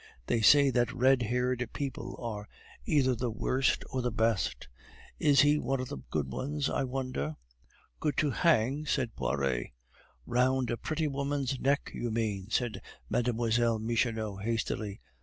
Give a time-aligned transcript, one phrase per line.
[0.25, 2.49] They say that red haired people are
[2.87, 4.67] either the worst or the best.
[5.19, 7.35] Is he one of the good ones, I wonder?"
[7.99, 9.73] "Good to hang," said Poiret.
[10.25, 15.01] "Round a pretty woman's neck, you mean," said Mlle Michonneau, hastily.